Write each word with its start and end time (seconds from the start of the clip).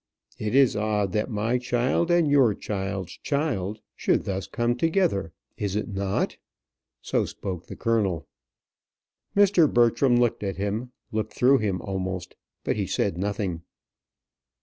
It 0.39 0.55
is 0.55 0.75
odd 0.75 1.11
that 1.11 1.29
my 1.29 1.59
child 1.59 2.09
and 2.09 2.27
your 2.27 2.55
child's 2.55 3.11
child 3.21 3.81
should 3.95 4.23
thus 4.23 4.47
come 4.47 4.75
together, 4.75 5.31
is 5.57 5.75
it 5.75 5.89
not?" 5.89 6.37
so 7.03 7.23
spoke 7.23 7.67
the 7.67 7.75
colonel. 7.75 8.27
Mr. 9.37 9.71
Bertram 9.71 10.15
looked 10.17 10.41
at 10.41 10.57
him; 10.57 10.91
looked 11.11 11.33
through 11.33 11.59
him 11.59 11.83
almost, 11.83 12.35
but 12.63 12.77
he 12.77 12.87
said 12.87 13.15
nothing. 13.15 13.61